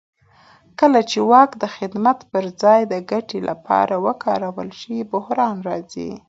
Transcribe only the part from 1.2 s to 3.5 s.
واک د خدمت پر ځای د ګټې